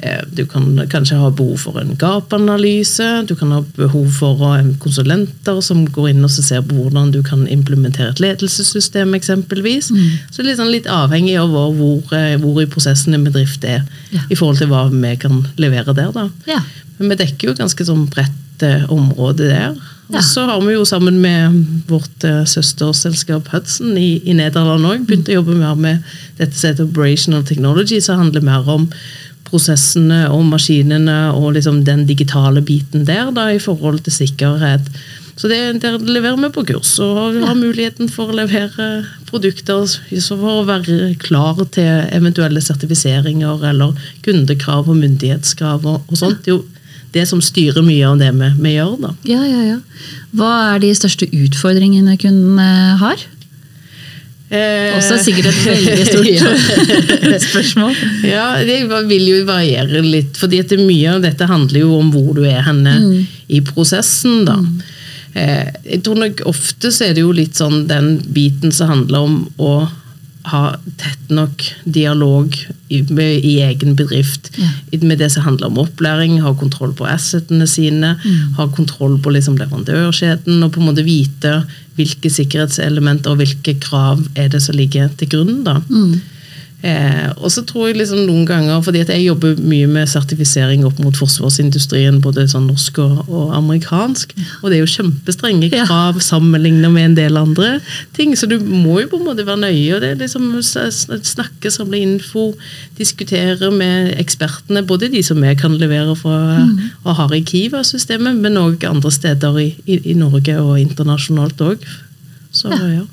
Eh, 0.03 0.21
Du 0.33 0.45
kan 0.45 0.77
kanskje 0.89 1.17
ha 1.19 1.29
behov 1.29 1.57
for 1.59 1.77
en 1.79 1.95
gap-analyse. 1.97 3.25
Du 3.27 3.35
kan 3.35 3.51
ha 3.51 3.61
behov 3.77 4.09
for 4.15 4.37
konsulenter 4.79 5.61
som 5.61 5.85
går 5.85 6.09
inn 6.13 6.23
og 6.23 6.31
ser 6.31 6.61
på 6.65 6.75
hvordan 6.77 7.11
du 7.11 7.21
kan 7.23 7.45
implementere 7.47 8.09
et 8.13 8.19
ledelsessystem, 8.23 9.13
eksempelvis. 9.17 9.91
Så 10.31 10.41
det 10.41 10.45
er 10.45 10.49
litt, 10.51 10.59
sånn 10.61 10.71
litt 10.71 10.87
avhengig 10.91 11.37
av 11.41 11.49
hvor, 11.53 11.73
hvor, 11.77 12.13
eh, 12.17 12.37
hvor 12.41 12.61
i 12.61 12.65
prosessen 12.69 13.13
en 13.13 13.23
bedrift 13.27 13.63
er 13.63 13.83
Ja. 14.11 14.21
i 14.29 14.35
forhold 14.35 14.57
til 14.57 14.67
hva 14.67 14.89
vi 14.91 15.15
kan 15.17 15.47
levere 15.57 15.93
der. 15.95 16.11
da. 16.11 16.29
Ja. 16.47 16.59
Men 16.99 17.09
vi 17.09 17.15
dekker 17.25 17.49
jo 17.49 17.53
ganske 17.53 17.85
sånn 17.85 18.07
bredt 18.09 18.61
eh, 18.63 18.85
område 18.89 19.47
der. 19.49 19.75
Og 20.11 20.19
så 20.27 20.43
har 20.45 20.59
vi 20.61 20.73
jo 20.73 20.83
sammen 20.85 21.21
med 21.21 21.65
vårt 21.87 22.23
eh, 22.27 22.43
søsterselskap 22.45 23.47
Hudson 23.53 23.95
i, 23.97 24.21
i 24.27 24.33
Nederland 24.33 24.83
òg 24.85 25.05
begynt 25.07 25.29
å 25.31 25.37
jobbe 25.39 25.55
mer 25.55 25.75
med 25.79 26.03
dette 26.37 26.53
som 26.57 26.69
heter 26.73 26.83
Operational 26.89 27.43
Technology, 27.47 28.01
som 28.01 28.19
handler 28.19 28.41
mer 28.43 28.67
om 28.69 28.89
prosessene 29.51 30.25
og 30.31 30.45
maskinene 30.49 31.17
og 31.35 31.57
liksom 31.57 31.83
den 31.87 32.05
digitale 32.09 32.63
biten 32.65 33.05
der 33.07 33.33
da, 33.35 33.49
i 33.51 33.61
forhold 33.61 34.01
til 34.05 34.15
sikkerhet. 34.21 34.87
Så 35.35 35.47
det, 35.47 35.81
Der 35.81 35.97
leverer 35.97 36.37
vi 36.37 36.49
på 36.53 36.63
kurs 36.67 36.99
og 36.99 37.35
vi 37.35 37.41
har 37.45 37.55
muligheten 37.55 38.09
for 38.11 38.29
å 38.29 38.35
levere 38.35 39.05
produkter 39.29 39.87
for 40.27 40.43
å 40.51 40.65
være 40.67 41.15
klar 41.23 41.61
til 41.71 42.05
eventuelle 42.11 42.61
sertifiseringer 42.61 43.63
eller 43.71 43.95
kundekrav 44.25 44.89
og 44.91 44.99
myndighetskrav 44.99 45.87
og, 45.87 46.03
og 46.07 46.19
sånt. 46.19 46.43
Det 46.43 46.51
er 46.51 46.57
jo 46.57 46.65
det 47.15 47.27
som 47.27 47.41
styrer 47.43 47.83
mye 47.83 48.07
av 48.07 48.19
det 48.21 48.31
vi, 48.37 48.49
vi 48.61 48.75
gjør. 48.75 48.97
da. 49.01 49.13
Ja, 49.27 49.41
ja, 49.43 49.61
ja. 49.73 49.79
Hva 50.35 50.51
er 50.73 50.83
de 50.83 50.91
største 50.95 51.27
utfordringene 51.27 52.17
kundene 52.21 52.97
har? 53.01 53.25
Eh, 54.51 54.97
Også 54.97 55.15
sikkert 55.23 55.47
et 55.47 55.61
veldig 55.63 56.05
stort 56.09 57.43
spørsmål. 57.49 57.93
Ja, 58.27 58.47
det 58.67 58.81
vil 59.07 59.27
jo 59.29 59.37
variere 59.47 60.01
litt. 60.03 60.35
fordi 60.37 60.59
mye 60.81 61.13
av 61.15 61.21
dette 61.23 61.47
handler 61.47 61.79
jo 61.85 61.93
om 62.01 62.09
hvor 62.11 62.33
du 62.35 62.43
er 62.43 62.59
henne 62.67 62.97
i 63.47 63.61
prosessen. 63.63 64.43
da. 64.45 64.57
Eh, 65.33 65.69
jeg 65.93 66.01
tror 66.03 66.19
nok 66.19 66.41
Ofte 66.51 66.91
så 66.91 67.05
er 67.07 67.13
det 67.15 67.23
jo 67.23 67.31
litt 67.31 67.55
sånn 67.55 67.85
den 67.87 68.17
biten 68.35 68.73
som 68.75 68.89
handler 68.91 69.23
om 69.29 69.37
å 69.57 69.87
ha 70.49 70.75
tett 70.97 71.29
nok 71.29 71.63
dialog 71.83 72.55
i, 72.87 73.01
med, 73.09 73.45
i 73.45 73.59
egen 73.61 73.95
bedrift. 73.95 74.51
Ja. 74.57 74.69
Med 75.01 75.21
det 75.21 75.29
som 75.33 75.45
handler 75.45 75.69
om 75.69 75.79
opplæring, 75.83 76.39
ha 76.41 76.53
kontroll 76.57 76.93
på 76.97 77.07
assetene 77.09 77.67
sine, 77.69 78.15
ha 78.57 78.67
kontroll 78.75 79.19
på 79.21 79.33
liksom 79.35 79.57
leverandørkjeden, 79.59 80.63
og 80.63 80.73
på 80.73 80.81
en 80.81 80.89
måte 80.89 81.05
vite 81.07 81.61
hvilke 81.97 82.31
sikkerhetselementer 82.33 83.33
og 83.33 83.41
hvilke 83.43 83.77
krav 83.83 84.23
er 84.35 84.51
det 84.51 84.63
som 84.65 84.77
ligger 84.77 85.11
til 85.19 85.29
grunn. 85.35 85.63
da. 85.67 85.79
Eh, 86.81 87.29
og 87.37 87.51
så 87.53 87.61
tror 87.67 87.89
jeg 87.89 87.99
liksom 87.99 88.23
noen 88.25 88.45
ganger, 88.49 88.81
fordi 88.81 89.03
at 89.03 89.11
jeg 89.13 89.27
jobber 89.27 89.59
mye 89.61 89.89
med 89.91 90.09
sertifisering 90.09 90.81
opp 90.87 90.97
mot 91.03 91.17
forsvarsindustrien, 91.17 92.17
både 92.23 92.47
sånn 92.49 92.65
norsk 92.71 92.97
og, 93.03 93.19
og 93.29 93.51
amerikansk, 93.57 94.33
og 94.61 94.71
det 94.71 94.79
er 94.79 94.81
jo 94.81 94.89
kjempestrenge 94.95 95.69
Ja. 95.71 95.85
krav 95.85 96.17
sammenlignet 96.25 96.89
med 96.91 97.11
en 97.11 97.17
del 97.19 97.37
andre 97.37 97.79
ting, 98.17 98.33
så 98.37 98.49
du 98.49 98.57
må 98.59 98.99
jo 99.03 99.11
på 99.13 99.21
en 99.21 99.27
måte 99.29 99.45
være 99.45 99.61
nøye, 99.61 99.93
og 99.95 100.01
det 100.01 100.11
er 100.15 100.21
liksom 100.23 100.49
snakke, 100.61 101.69
samle 101.69 102.01
info, 102.01 102.51
diskutere 102.97 103.71
med 103.71 104.15
ekspertene, 104.21 104.85
både 104.87 105.11
de 105.13 105.21
som 105.23 105.41
vi 105.41 105.53
kan 105.55 105.77
levere 105.77 106.15
fra 106.17 106.65
og 107.03 107.15
har 107.15 107.33
i 107.35 107.43
Kiva-systemet, 107.45 108.35
men 108.41 108.57
også 108.57 108.89
andre 108.89 109.11
steder 109.11 109.57
i, 109.61 109.69
i, 109.85 109.99
i 110.11 110.13
Norge 110.17 110.57
og 110.61 110.79
internasjonalt 110.81 111.61
òg. 111.61 111.85
Så 112.51 112.71
ja. 112.73 113.05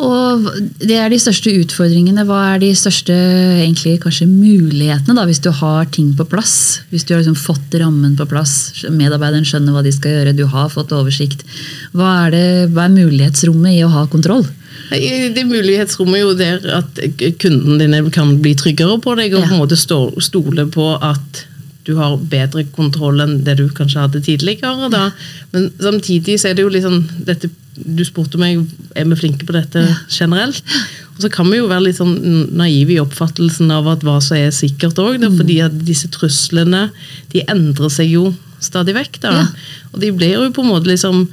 Og 0.00 0.46
det 0.80 0.96
er 0.96 1.12
de 1.12 1.18
største 1.20 1.52
utfordringene. 1.60 2.24
Hva 2.28 2.38
er 2.54 2.62
de 2.62 2.70
største 2.78 3.12
egentlig 3.12 3.98
kanskje 4.02 4.28
mulighetene, 4.30 5.16
da, 5.18 5.26
hvis 5.28 5.42
du 5.44 5.50
har 5.54 5.90
ting 5.92 6.14
på 6.16 6.26
plass? 6.28 6.54
Hvis 6.90 7.04
du 7.04 7.12
har 7.12 7.20
liksom 7.20 7.36
fått 7.38 7.76
rammen 7.82 8.16
på 8.16 8.26
plass, 8.30 8.72
medarbeideren 8.88 9.46
skjønner 9.48 9.76
hva 9.76 9.84
de 9.84 9.92
skal 9.94 10.16
gjøre, 10.16 10.34
du 10.38 10.46
har 10.48 10.72
fått 10.72 10.94
oversikt. 10.96 11.44
Hva 11.92 12.14
er, 12.24 12.34
det, 12.34 12.48
hva 12.72 12.88
er 12.88 12.96
mulighetsrommet 12.96 13.76
i 13.76 13.84
å 13.84 13.92
ha 13.92 14.06
kontroll? 14.12 14.46
Det 14.92 15.44
mulighetsrommet 15.48 16.18
er 16.18 16.24
jo 16.24 16.34
der 16.36 16.66
at 16.80 17.00
kunden 17.40 17.80
dine 17.80 18.02
kan 18.12 18.34
bli 18.42 18.56
tryggere 18.58 18.98
på 19.04 19.14
deg 19.20 19.36
og 19.36 19.44
på 19.46 19.54
en 19.54 19.62
måte 19.62 19.78
stole 19.78 20.66
på 20.72 20.88
at 20.96 21.44
du 21.86 21.94
har 21.98 22.18
bedre 22.30 22.64
kontroll 22.76 23.22
enn 23.24 23.40
det 23.46 23.56
du 23.58 23.66
kanskje 23.74 24.04
hadde 24.04 24.22
tidligere. 24.22 24.90
Da. 24.92 25.08
Men 25.54 25.70
samtidig 25.82 26.38
så 26.40 26.50
er 26.50 26.56
det 26.58 26.66
jo 26.66 26.72
liksom 26.72 27.02
dette 27.26 27.50
Du 27.72 28.02
spurte 28.04 28.36
meg 28.36 28.66
er 29.00 29.06
vi 29.08 29.16
flinke 29.16 29.46
på 29.48 29.54
dette 29.56 29.80
generelt. 30.12 30.74
Og 31.14 31.22
så 31.24 31.30
kan 31.32 31.48
vi 31.48 31.56
jo 31.56 31.70
være 31.70 31.86
litt 31.86 31.96
sånn 31.96 32.50
naive 32.52 32.92
i 32.92 33.00
oppfattelsen 33.00 33.72
av 33.72 33.88
at 33.88 34.04
hva 34.04 34.18
som 34.20 34.36
er 34.36 34.52
sikkert 34.52 35.00
òg. 35.00 35.16
Mm. 35.22 35.38
Fordi 35.38 35.56
at 35.64 35.78
disse 35.88 36.10
truslene 36.12 36.90
de 37.32 37.46
endrer 37.48 37.88
seg 37.88 38.12
jo 38.12 38.26
stadig 38.60 38.92
vekk. 38.98 39.22
da. 39.24 39.32
Ja. 39.40 39.46
Og 39.94 40.04
de 40.04 40.12
blir 40.12 40.36
jo 40.36 40.52
på 40.52 40.66
en 40.66 40.70
måte 40.74 40.92
liksom 40.92 41.24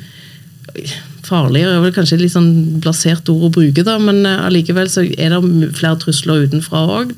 farligere 1.30 1.78
er 1.78 1.84
vel 1.84 1.94
kanskje 1.96 2.20
litt 2.22 2.34
sånn 2.34 2.80
blasert 2.84 3.30
ord 3.32 3.50
å 3.50 3.54
bruke, 3.54 3.84
da, 3.86 3.98
men 4.02 4.24
eh, 4.28 4.46
allikevel 4.48 4.90
så 4.92 5.04
er 5.06 5.34
det 5.36 5.70
flere 5.78 6.00
trusler 6.02 6.48
utenfra 6.48 6.86
òg. 7.00 7.16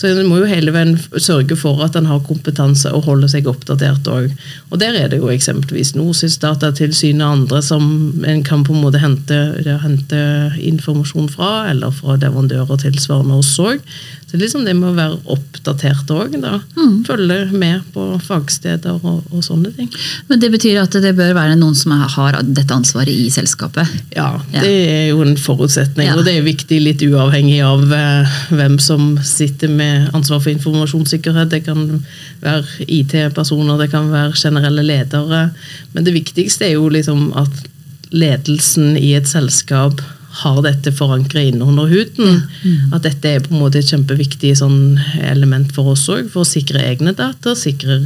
Så 0.00 0.08
en 0.08 0.28
må 0.30 0.38
jo 0.40 0.48
hele 0.48 0.72
veien 0.72 0.94
sørge 1.20 1.58
for 1.60 1.82
at 1.84 1.96
en 1.98 2.08
har 2.08 2.22
kompetanse 2.24 2.88
og 2.96 3.04
holder 3.04 3.28
seg 3.34 3.48
oppdatert 3.50 4.08
òg. 4.08 4.30
Og 4.70 4.80
der 4.80 4.96
er 4.96 5.10
det 5.12 5.18
jo 5.20 5.28
eksempelvis 5.28 5.92
NOSIS, 5.98 6.38
Datatilsynet 6.40 7.20
og 7.26 7.34
andre 7.34 7.60
som 7.64 7.84
en 8.24 8.40
kan 8.46 8.64
på 8.64 8.72
en 8.72 8.80
måte 8.86 9.02
hente, 9.02 9.40
hente 9.84 10.22
informasjon 10.56 11.28
fra, 11.28 11.68
eller 11.74 11.92
fra 11.92 12.16
leverandører 12.16 12.80
tilsvarende 12.86 13.42
oss 13.42 13.52
òg. 13.60 13.84
Så 14.30 14.38
liksom 14.38 14.62
det 14.62 14.76
med 14.78 14.92
å 14.92 14.94
være 14.94 15.16
oppdatert 15.34 16.10
òg. 16.14 16.36
Mm. 16.38 17.00
Følge 17.06 17.38
med 17.50 17.82
på 17.90 18.04
fagsteder 18.22 19.00
og, 19.02 19.24
og, 19.32 19.40
sånne 19.42 19.72
ting. 19.74 19.88
Men 20.28 20.38
det 20.42 20.52
betyr 20.54 20.78
at 20.84 20.94
det 21.02 21.16
bør 21.18 21.34
være 21.34 21.56
noen 21.58 21.74
som 21.74 21.96
har 21.98 22.38
dette 22.46 22.76
ansvaret 22.76 23.10
i 23.10 23.26
selskapet? 23.34 23.90
Ja, 24.14 24.36
ja. 24.54 24.62
det 24.62 24.70
er 24.70 25.08
jo 25.10 25.24
en 25.24 25.34
forutsetning. 25.34 26.06
Ja. 26.12 26.14
Og 26.14 26.22
det 26.28 26.36
er 26.38 26.46
viktig 26.46 26.78
litt 26.84 27.02
uavhengig 27.02 27.58
av 27.66 27.82
eh, 27.96 28.38
hvem 28.54 28.78
som 28.78 29.16
sitter 29.26 29.72
med 29.72 29.89
ansvar 30.16 30.40
for 30.42 30.52
informasjonssikkerhet. 30.52 31.50
Det 31.52 31.64
kan 31.66 32.04
være 32.44 32.86
IT-personer, 32.86 33.80
det 33.80 33.90
kan 33.92 34.10
være 34.12 34.38
generelle 34.38 34.84
ledere. 34.86 35.50
Men 35.92 36.06
det 36.06 36.16
viktigste 36.16 36.68
er 36.68 36.78
jo 36.78 36.88
liksom 36.92 37.30
at 37.38 37.68
ledelsen 38.10 38.96
i 38.98 39.14
et 39.14 39.28
selskap 39.30 40.02
har 40.40 40.60
dette 40.62 40.92
forankret 40.94 41.50
innunder 41.50 41.90
huden. 41.90 42.42
Mm. 42.62 42.92
At 42.94 43.04
dette 43.06 43.28
er 43.28 43.42
på 43.42 43.52
en 43.54 43.62
måte 43.64 43.80
et 43.80 43.90
kjempeviktig 43.90 44.52
sånn 44.60 45.00
element 45.26 45.72
for 45.74 45.92
oss 45.94 46.06
òg, 46.12 46.30
for 46.30 46.44
å 46.44 46.48
sikre 46.48 46.84
egne 46.86 47.14
data. 47.18 47.56
Sikre 47.58 47.98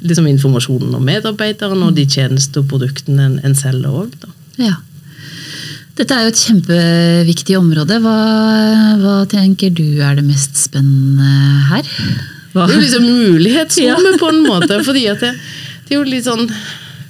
liksom, 0.00 0.28
informasjonen 0.30 0.96
om 0.96 1.04
medarbeideren 1.04 1.84
og 1.84 1.96
de 1.98 2.06
tjenester 2.08 2.64
og 2.64 2.70
produktene 2.72 3.28
en, 3.28 3.38
en 3.44 3.56
selger 3.58 4.00
òg. 4.04 4.16
Ja. 4.56 4.78
Dette 5.96 6.12
er 6.12 6.26
jo 6.26 6.32
et 6.32 6.40
kjempeviktig 6.44 7.54
område. 7.56 8.00
Hva, 8.04 8.16
hva, 9.00 9.18
tenker 9.32 9.72
du 9.72 10.02
er 10.04 10.18
det 10.18 10.26
mest 10.26 10.58
spennende 10.66 11.28
her? 11.70 11.86
Hva? 12.52 12.66
Det 12.66 12.76
er 12.76 12.82
liksom 12.82 13.06
mulighetsrommet, 13.06 14.16
ja. 14.16 14.20
på 14.20 14.32
en 14.32 14.42
måte. 14.44 14.82
fordi 14.88 15.06
at 15.12 15.24
det, 15.24 15.32
det 15.86 15.96
er 15.96 16.02
jo 16.02 16.10
litt 16.10 16.28
sånn 16.28 16.50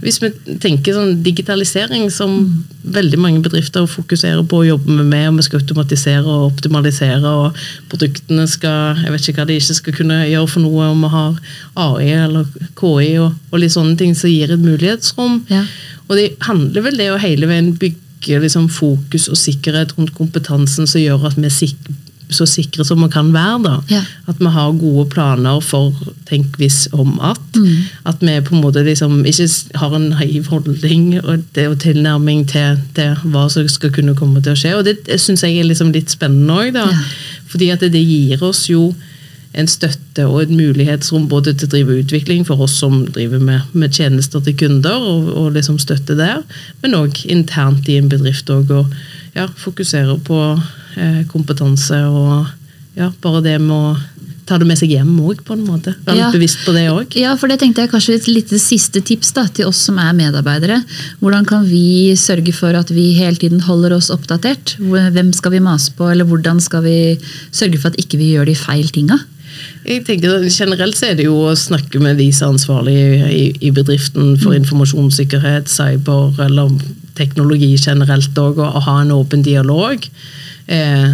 hvis 0.04 0.18
vi 0.20 0.28
tenker 0.60 0.92
sånn 0.92 1.22
digitalisering, 1.24 2.10
som 2.12 2.32
mm. 2.36 2.50
veldig 2.94 3.18
mange 3.18 3.40
bedrifter 3.42 3.88
fokuserer 3.88 4.44
på 4.46 4.60
å 4.60 4.66
jobbe 4.68 5.00
med, 5.00 5.30
og 5.30 5.40
vi 5.40 5.46
skal 5.46 5.62
automatisere 5.62 6.28
og 6.28 6.50
optimalisere, 6.50 7.32
og 7.32 7.56
produktene 7.90 8.44
skal 8.50 9.00
Jeg 9.02 9.14
vet 9.14 9.28
ikke 9.32 9.40
hva 9.40 9.48
de 9.48 9.58
ikke 9.58 9.78
skal 9.80 9.96
kunne 9.96 10.20
gjøre 10.28 10.52
for 10.52 10.66
noe, 10.66 10.90
om 10.92 11.04
vi 11.06 11.12
har 11.16 11.40
AI 11.86 12.10
eller 12.26 12.46
KI 12.78 13.12
og, 13.24 13.38
og 13.50 13.62
litt 13.62 13.74
sånne 13.74 13.96
ting 13.98 14.14
som 14.14 14.30
gir 14.30 14.52
et 14.52 14.62
mulighetsrom. 14.62 15.40
Ja. 15.50 15.64
Og 16.06 16.18
det 16.20 16.34
handler 16.46 16.86
vel 16.86 17.00
det 17.00 17.10
å 17.10 17.22
hele 17.22 17.48
veien 17.50 17.72
bygge 17.80 18.05
liksom, 18.24 18.68
fokus 18.68 19.28
og 19.28 19.36
sikkerhet 19.36 19.98
rundt 19.98 20.14
kompetansen 20.14 20.86
som 20.86 21.00
gjør 21.00 21.28
at 21.28 21.36
vi 21.38 21.46
er 21.46 21.74
så 22.30 22.46
sikre 22.46 22.84
som 22.84 23.02
vi 23.02 23.08
kan 23.12 23.32
være. 23.34 23.62
da. 23.62 23.74
Ja. 23.90 24.02
At 24.26 24.40
vi 24.40 24.50
har 24.50 24.72
gode 24.80 25.06
planer 25.10 25.60
for 25.60 25.94
tenk 26.26 26.56
hvis 26.58 26.88
om 26.92 27.20
at. 27.22 27.56
Mm. 27.56 27.84
At 28.06 28.16
vi 28.20 28.40
på 28.40 28.56
en 28.56 28.62
måte 28.64 28.82
liksom 28.82 29.24
ikke 29.24 29.48
har 29.74 29.96
en 29.96 30.08
naiv 30.10 30.46
holdning 30.50 31.20
og, 31.22 31.44
det, 31.54 31.68
og 31.68 31.78
tilnærming 31.80 32.46
til, 32.48 32.80
til, 32.94 33.14
hva 33.24 33.46
som 33.52 33.68
skal 33.68 33.92
kunne 33.94 34.16
komme 34.18 34.42
til 34.42 34.56
å 34.56 34.58
skje. 34.58 34.74
Og 34.78 34.84
det, 34.84 34.98
det 35.06 35.20
syns 35.22 35.44
jeg 35.46 35.58
er 35.58 35.68
liksom 35.70 35.92
litt 35.94 36.10
spennende 36.10 36.58
òg. 36.66 36.74
Ja. 36.74 36.88
Fordi 37.46 37.70
at 37.70 37.84
det, 37.84 37.92
det, 37.94 38.02
gir 38.06 38.42
oss 38.42 38.66
jo 38.70 38.90
en 39.54 39.68
støtte 39.70 40.26
og 40.26 40.42
et 40.42 40.50
mulighetsrom 40.52 41.28
både 41.30 41.54
til 41.54 41.68
å 41.68 41.74
drive 41.76 42.00
utvikling 42.02 42.42
for 42.48 42.60
oss 42.64 42.74
som 42.80 43.04
driver 43.14 43.40
med, 43.40 43.68
med 43.72 43.94
tjenester 43.94 44.42
til 44.44 44.56
kunder, 44.58 44.96
og, 44.96 45.30
og 45.32 45.52
liksom 45.54 45.78
støtte 45.82 46.18
der, 46.18 46.42
men 46.82 46.98
òg 46.98 47.22
internt 47.30 47.88
i 47.88 48.00
en 48.00 48.10
bedrift. 48.12 48.50
òg. 48.50 48.70
og 48.70 48.92
ja, 49.36 49.46
fokusere 49.60 50.18
på 50.24 50.40
Eh, 50.96 51.24
kompetanse 51.28 51.98
og 52.08 52.46
ja, 52.96 53.10
bare 53.20 53.42
det 53.44 53.58
med 53.60 53.74
å 53.76 53.96
ta 54.46 54.56
det 54.56 54.68
med 54.68 54.78
seg 54.78 54.94
hjem 54.94 55.10
òg, 55.26 55.42
på 55.44 55.56
en 55.56 55.64
måte. 55.66 55.92
Være 56.06 56.20
ja. 56.22 56.28
bevisst 56.32 56.62
på 56.64 56.72
det 56.72 56.86
òg. 56.88 57.16
Ja, 57.18 57.34
for 57.36 57.50
det 57.50 57.58
tenkte 57.60 57.82
jeg 57.82 57.90
kanskje 57.90 58.14
et 58.16 58.28
lite 58.30 58.60
siste 58.62 59.02
tips 59.04 59.34
da, 59.36 59.44
til 59.50 59.68
oss 59.68 59.82
som 59.88 59.98
er 60.00 60.14
medarbeidere. 60.16 60.78
Hvordan 61.20 61.44
kan 61.50 61.66
vi 61.68 62.14
sørge 62.16 62.54
for 62.56 62.78
at 62.78 62.92
vi 62.94 63.10
hele 63.18 63.36
tiden 63.42 63.60
holder 63.66 63.96
oss 63.98 64.08
oppdatert? 64.14 64.76
Hvem 64.78 65.34
skal 65.36 65.56
vi 65.58 65.64
mase 65.66 65.92
på, 65.98 66.08
eller 66.14 66.30
hvordan 66.30 66.62
skal 66.62 66.86
vi 66.86 66.98
sørge 67.50 67.82
for 67.82 67.90
at 67.90 68.00
ikke 68.00 68.22
vi 68.22 68.32
gjør 68.36 68.48
de 68.48 68.56
feil 68.56 68.88
tinga? 68.94 69.18
Jeg 69.86 70.04
tenker 70.06 70.42
Generelt 70.50 70.98
så 70.98 71.10
er 71.10 71.18
det 71.18 71.28
jo 71.28 71.36
å 71.46 71.54
snakke 71.58 72.00
med 72.02 72.18
de 72.20 72.30
som 72.34 72.48
er 72.48 72.56
ansvarlige 72.56 73.28
i, 73.30 73.44
i 73.60 73.70
bedriften 73.74 74.34
for 74.40 74.52
mm. 74.52 74.62
informasjonssikkerhet, 74.62 75.70
cyber 75.70 76.34
eller 76.42 76.74
teknologi 77.16 77.74
generelt 77.78 78.38
òg, 78.38 78.60
og 78.60 78.82
ha 78.86 78.98
en 79.02 79.14
åpen 79.14 79.44
dialog. 79.46 80.04
Eh, 80.66 81.10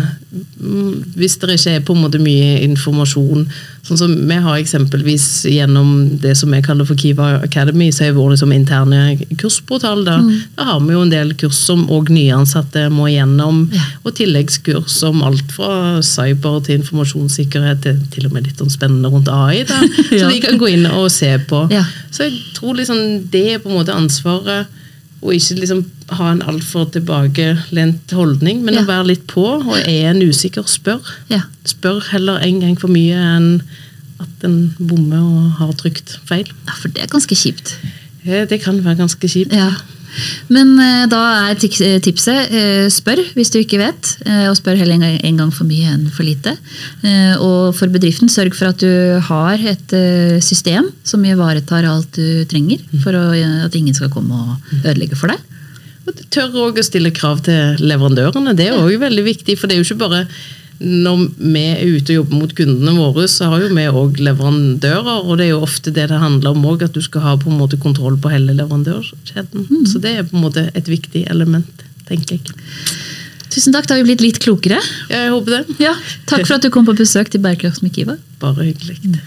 hvis 1.15 1.37
det 1.37 1.59
ikke 1.59 1.75
er 1.77 1.85
på 1.85 1.93
en 1.93 2.01
måte 2.07 2.21
mye 2.23 2.63
informasjon 2.65 3.43
sånn 3.85 3.99
som 4.01 4.13
Vi 4.29 4.37
har 4.45 4.57
eksempelvis 4.57 5.43
gjennom 5.51 5.89
det 6.23 6.33
som 6.39 6.53
vi 6.55 6.63
kaller 6.65 6.87
for 6.89 6.97
Kiva 6.97 7.43
Academy, 7.43 7.91
så 7.93 8.07
er 8.07 8.15
vår 8.17 8.31
liksom 8.33 8.55
interne 8.55 9.17
kursportal. 9.41 10.05
Da. 10.07 10.21
Mm. 10.23 10.37
da 10.57 10.69
har 10.71 10.81
vi 10.81 10.95
jo 10.95 11.03
en 11.03 11.13
del 11.13 11.35
kurs 11.39 11.59
som 11.67 11.83
òg 11.93 12.13
nyansatte 12.15 12.87
må 12.95 13.09
igjennom. 13.11 13.65
Ja. 13.75 13.85
Og 14.07 14.15
tilleggskurs 14.17 15.01
om 15.09 15.25
alt 15.27 15.53
fra 15.53 15.99
cyber 16.07 16.63
til 16.65 16.79
informasjonssikkerhet 16.81 17.83
til 17.85 17.99
til 18.15 18.29
og 18.29 18.37
med 18.37 18.47
litt 18.47 18.63
spennende 18.73 19.11
rundt 19.13 19.29
AI. 19.29 19.65
Da, 19.69 19.83
ja. 20.15 20.23
Så 20.23 20.31
de 20.31 20.41
kan 20.47 20.63
gå 20.63 20.71
inn 20.73 20.87
og 20.87 21.11
se 21.13 21.35
på. 21.51 21.67
Ja. 21.75 21.85
Så 22.15 22.29
jeg 22.29 22.39
tror 22.57 22.79
liksom 22.79 23.27
det 23.35 23.47
er 23.57 23.61
på 23.63 23.73
en 23.73 23.81
måte 23.83 23.99
ansvaret 23.99 24.71
og 25.23 25.37
ikke 25.37 25.61
liksom 25.61 25.85
ha 26.19 26.33
en 26.33 26.43
altfor 26.51 26.89
tilbakelent 26.95 28.11
holdning, 28.17 28.65
men 28.67 28.75
ja. 28.75 28.83
å 28.83 28.89
være 28.91 29.09
litt 29.13 29.25
på. 29.31 29.45
Og 29.63 29.77
er 29.79 30.11
en 30.11 30.23
usikker, 30.23 30.67
spør. 30.67 31.13
Ja. 31.31 31.45
Spør 31.69 32.03
heller 32.11 32.43
en 32.43 32.59
gang 32.65 32.75
for 32.81 32.91
mye 32.91 33.19
enn 33.37 33.53
at 34.23 34.47
en 34.47 34.75
bommer 34.79 35.23
og 35.23 35.61
har 35.61 35.73
trykt 35.79 36.17
feil. 36.27 36.51
Ja, 36.67 36.75
For 36.75 36.91
det 36.91 37.05
er 37.05 37.13
ganske 37.13 37.39
kjipt. 37.39 37.77
Det 38.27 38.59
kan 38.63 38.83
være 38.83 38.99
ganske 39.03 39.31
kjipt. 39.31 39.55
Ja. 39.55 39.71
Men 40.53 40.75
eh, 40.81 41.05
da 41.11 41.21
er 41.49 41.57
eh, 41.57 41.99
tipset 42.03 42.53
eh, 42.53 42.87
spør 42.93 43.23
hvis 43.37 43.53
du 43.53 43.59
ikke 43.61 43.81
vet, 43.81 44.11
og 44.49 44.57
spør 44.59 44.81
heller 44.81 45.01
en 45.01 45.39
gang 45.41 45.53
for 45.55 45.69
mye 45.69 45.93
enn 45.95 46.09
for 46.13 46.27
lite. 46.27 46.55
Og 47.43 47.73
for 47.77 47.91
bedriften, 47.93 48.31
sørg 48.31 48.55
for 48.57 48.73
at 48.73 48.83
du 48.83 49.19
har 49.29 49.63
et 49.73 49.95
system 50.45 50.91
som 51.07 51.25
ivaretar 51.27 51.87
alt 51.89 52.17
du 52.17 52.45
trenger 52.51 52.83
for 53.03 53.17
at 53.17 53.77
ingen 53.79 53.97
skal 53.97 54.13
komme 54.13 54.37
og 54.37 54.75
ødelegge 54.83 55.19
for 55.19 55.33
deg. 55.33 55.41
Og 56.07 56.23
Tør 56.35 56.57
òg 56.67 56.81
å 56.81 56.87
stille 56.87 57.13
krav 57.15 57.45
til 57.47 57.79
leverandørene. 57.83 58.57
Det 58.59 58.71
er 58.71 58.79
òg 58.79 58.99
veldig 59.03 59.25
viktig. 59.27 59.57
For 59.59 59.71
det 59.71 59.77
er 59.77 59.83
jo 59.83 59.89
ikke 59.89 60.03
bare 60.03 60.25
når 60.81 61.27
vi 61.39 61.63
er 61.69 61.83
ute 61.85 62.13
og 62.13 62.17
jobber 62.17 62.41
mot 62.41 62.55
kundene 62.59 62.95
våre, 62.97 63.27
så 63.31 63.51
har 63.53 63.63
jo 63.63 63.71
vi 63.77 63.85
òg 63.87 64.21
leverandører. 64.23 65.27
Og 65.27 65.39
det 65.39 65.47
er 65.47 65.53
jo 65.53 65.63
ofte 65.67 65.93
det 65.95 66.09
det 66.11 66.21
handler 66.23 66.57
om 66.57 66.67
òg, 66.73 66.87
at 66.87 66.97
du 66.97 67.03
skal 67.05 67.27
ha 67.27 67.37
på 67.39 67.51
en 67.53 67.61
måte 67.61 67.79
kontroll 67.83 68.17
på 68.19 68.33
hele 68.33 68.57
leverandørkjeden. 68.59 69.69
Mm. 69.69 69.87
Så 69.91 70.03
det 70.03 70.17
er 70.17 70.29
på 70.29 70.39
en 70.39 70.47
måte 70.47 70.69
et 70.75 70.91
viktig 70.91 71.27
element, 71.31 71.85
tenker 72.09 72.39
jeg. 72.39 72.57
Tusen 73.53 73.75
takk, 73.75 73.87
da 73.87 73.95
har 73.95 74.01
vi 74.01 74.09
blitt 74.09 74.25
litt 74.25 74.41
klokere. 74.41 74.81
Ja, 75.13 75.27
jeg 75.27 75.35
håper 75.35 75.59
det. 75.59 75.77
Ja, 75.83 75.93
takk 76.31 76.47
for 76.47 76.57
at 76.57 76.65
du 76.65 76.71
kom 76.73 76.89
på 76.89 76.97
besøk 76.97 77.29
til 77.33 77.43
Bærekraftsmikiva. 77.45 78.17
Bare 78.41 78.71
hyggelig. 78.71 79.21